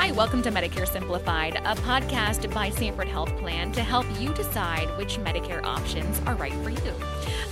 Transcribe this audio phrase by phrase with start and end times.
[0.00, 4.86] Hi, welcome to Medicare Simplified, a podcast by Sanford Health Plan to help you decide
[4.96, 6.94] which Medicare options are right for you.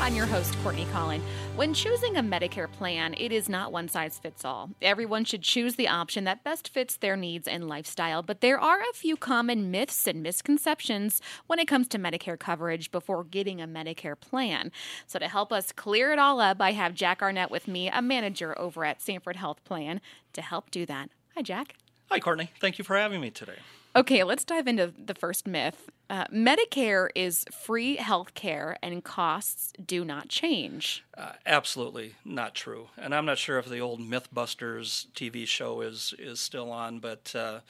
[0.00, 1.22] I'm your host, Courtney Collin.
[1.56, 4.70] When choosing a Medicare plan, it is not one size fits all.
[4.80, 8.80] Everyone should choose the option that best fits their needs and lifestyle, but there are
[8.80, 13.66] a few common myths and misconceptions when it comes to Medicare coverage before getting a
[13.66, 14.70] Medicare plan.
[15.08, 18.00] So, to help us clear it all up, I have Jack Arnett with me, a
[18.00, 20.00] manager over at Sanford Health Plan,
[20.32, 21.10] to help do that.
[21.34, 21.74] Hi, Jack.
[22.10, 22.50] Hi, Courtney.
[22.60, 23.58] Thank you for having me today.
[23.96, 25.90] Okay, let's dive into the first myth.
[26.08, 31.04] Uh, Medicare is free health care and costs do not change.
[31.16, 32.88] Uh, absolutely not true.
[32.96, 37.32] And I'm not sure if the old Mythbusters TV show is, is still on, but
[37.34, 37.60] uh,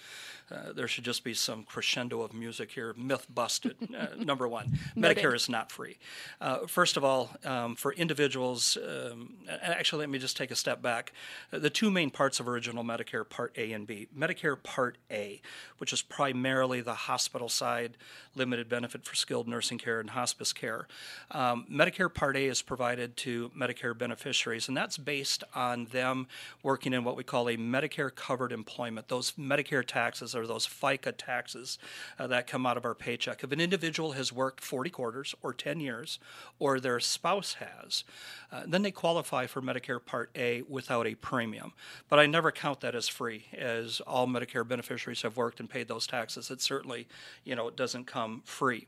[0.50, 2.94] uh, there should just be some crescendo of music here.
[2.96, 3.76] Myth busted.
[3.96, 5.96] Uh, number one, Medicare is not free.
[6.40, 10.82] Uh, first of all, um, for individuals, um, actually, let me just take a step
[10.82, 11.12] back.
[11.50, 14.08] The two main parts of original Medicare, Part A and B.
[14.16, 15.40] Medicare Part A,
[15.78, 17.96] which is primarily the hospital side,
[18.36, 20.86] limited benefit for skilled nursing care and hospice care.
[21.30, 26.26] Um, Medicare Part A is provided to Medicare beneficiaries, and that's based on them
[26.62, 29.08] working in what we call a Medicare covered employment.
[29.08, 31.78] Those Medicare taxes are those FICA taxes
[32.18, 33.42] uh, that come out of our paycheck.
[33.42, 36.18] If an individual has worked 40 quarters or 10 years,
[36.58, 38.04] or their spouse has,
[38.52, 41.72] uh, then they qualify for Medicare Part A without a premium.
[42.08, 45.88] But I never count that as free, as all Medicare beneficiaries have worked and paid
[45.88, 46.50] those taxes.
[46.50, 47.06] It certainly,
[47.44, 48.86] you know, it doesn't come free.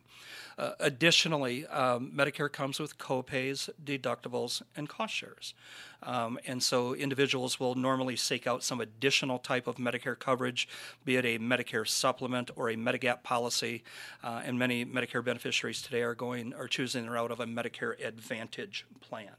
[0.59, 5.55] Uh, additionally, um, Medicare comes with copays, deductibles, and cost shares.
[6.03, 10.69] Um, and so individuals will normally seek out some additional type of Medicare coverage,
[11.05, 13.85] be it a Medicare supplement or a Medigap policy.
[14.25, 17.95] Uh, and many Medicare beneficiaries today are going are choosing the route of a Medicare
[18.05, 19.37] Advantage plan.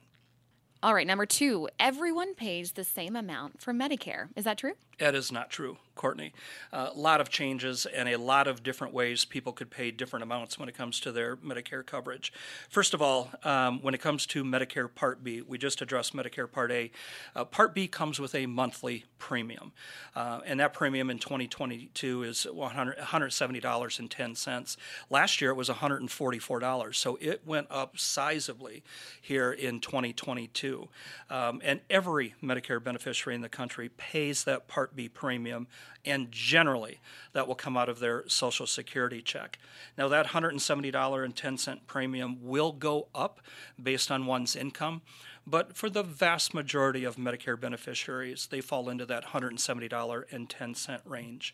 [0.81, 4.29] All right, number two, everyone pays the same amount for Medicare.
[4.37, 4.75] Is that true?
[4.99, 6.33] That is not true, Courtney.
[6.73, 10.23] A uh, lot of changes and a lot of different ways people could pay different
[10.23, 12.33] amounts when it comes to their Medicare coverage.
[12.69, 16.51] First of all, um, when it comes to Medicare Part B, we just addressed Medicare
[16.51, 16.91] Part A.
[17.33, 19.71] Uh, Part B comes with a monthly premium,
[20.17, 24.77] uh, and that premium in 2022 is $100, $170.10.
[25.09, 28.81] Last year it was $144, so it went up sizably
[29.21, 30.89] here in 2022.
[31.29, 35.67] Um, and every Medicare beneficiary in the country pays that Part Part B premium,
[36.03, 36.99] and generally
[37.33, 39.59] that will come out of their Social Security check.
[39.97, 43.39] Now, that $170.10 premium will go up
[43.81, 45.01] based on one's income,
[45.45, 51.53] but for the vast majority of Medicare beneficiaries, they fall into that $170.10 range.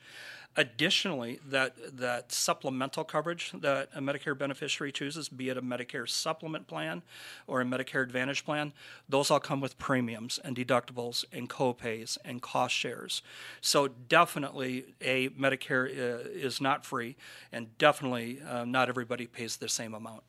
[0.57, 6.65] Additionally, that, that supplemental coverage that a Medicare beneficiary chooses, be it a Medicare supplement
[6.65, 7.03] plan
[7.45, 8.71] or a Medicare Advantage plan,
[9.09, 13.21] those all come with premiums and deductibles and copays and cost shares.
[13.59, 17.17] So, definitely, a Medicare uh, is not free,
[17.51, 20.23] and definitely uh, not everybody pays the same amount.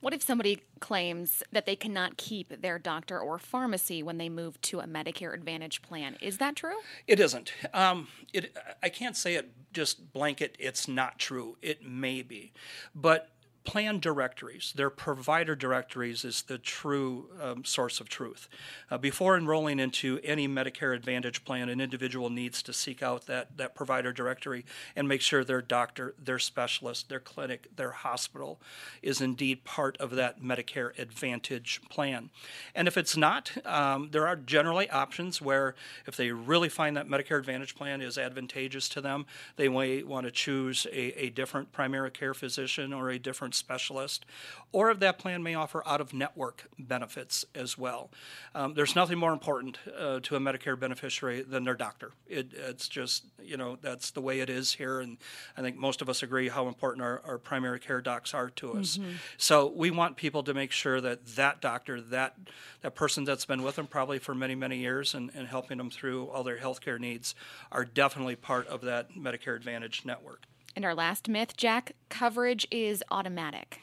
[0.00, 4.60] What if somebody claims that they cannot keep their doctor or pharmacy when they move
[4.62, 6.16] to a Medicare Advantage plan?
[6.20, 6.76] Is that true?
[7.06, 7.52] It isn't.
[7.74, 11.56] Um, it, I can't say it just blanket, it's not true.
[11.62, 12.52] It may be.
[12.94, 13.30] But
[13.68, 18.48] plan directories, their provider directories, is the true um, source of truth.
[18.90, 23.58] Uh, before enrolling into any Medicare Advantage plan, an individual needs to seek out that,
[23.58, 24.64] that provider directory
[24.96, 28.58] and make sure their doctor, their specialist, their clinic, their hospital
[29.02, 32.30] is indeed part of that Medicare Advantage plan.
[32.74, 35.74] And if it's not, um, there are generally options where
[36.06, 40.24] if they really find that Medicare Advantage plan is advantageous to them, they may want
[40.24, 44.24] to choose a, a different primary care physician or a different specialist,
[44.72, 48.10] or if that plan may offer out of network benefits as well.
[48.54, 52.12] Um, there's nothing more important uh, to a Medicare beneficiary than their doctor.
[52.26, 55.00] It, it's just, you know, that's the way it is here.
[55.00, 55.18] And
[55.56, 58.74] I think most of us agree how important our, our primary care docs are to
[58.74, 58.98] us.
[58.98, 59.12] Mm-hmm.
[59.36, 62.36] So we want people to make sure that that doctor, that,
[62.82, 65.90] that person that's been with them probably for many, many years and, and helping them
[65.90, 67.34] through all their healthcare needs
[67.72, 70.42] are definitely part of that Medicare Advantage network.
[70.78, 73.80] And our last myth, Jack coverage is automatic.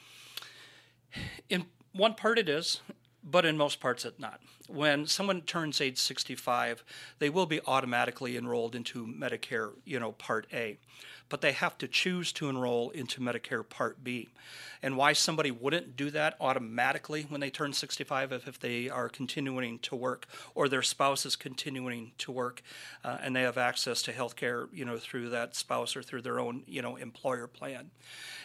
[1.50, 2.80] In one part, it is,
[3.26, 4.40] but in most parts, it's not.
[4.68, 6.84] When someone turns age 65,
[7.18, 10.78] they will be automatically enrolled into Medicare, you know, Part A
[11.28, 14.28] but they have to choose to enroll into Medicare Part B.
[14.82, 19.08] And why somebody wouldn't do that automatically when they turn 65 if, if they are
[19.08, 22.62] continuing to work or their spouse is continuing to work
[23.02, 26.22] uh, and they have access to health care, you know, through that spouse or through
[26.22, 27.90] their own, you know, employer plan.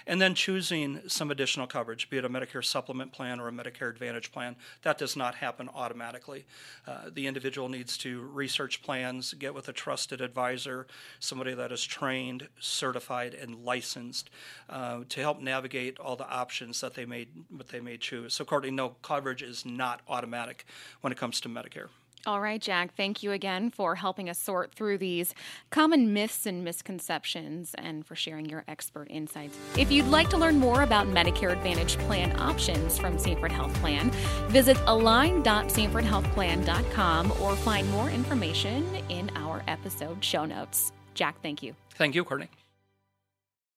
[0.08, 3.92] And then choosing some additional coverage, be it a Medicare supplement plan or a Medicare
[3.92, 6.46] Advantage plan, that does not happen automatically.
[6.88, 10.88] Uh, the individual needs to research plans, get with a trusted advisor,
[11.20, 14.30] somebody that is trained, certified, and licensed
[14.70, 17.28] uh, to help navigate all the options that they may
[17.58, 18.34] that they may choose.
[18.34, 20.66] So, Courtney, no coverage is not automatic
[21.02, 21.90] when it comes to Medicare.
[22.28, 25.34] All right, Jack, thank you again for helping us sort through these
[25.72, 29.58] common myths and misconceptions and for sharing your expert insights.
[29.76, 34.12] If you'd like to learn more about Medicare Advantage plan options from Sanford Health Plan,
[34.50, 40.92] visit align.sanfordhealthplan.com or find more information in our episode show notes.
[41.16, 41.74] Jack, thank you.
[41.96, 42.50] Thank you, Courtney.